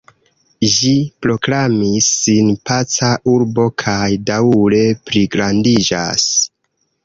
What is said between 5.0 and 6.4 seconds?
pligrandiĝas.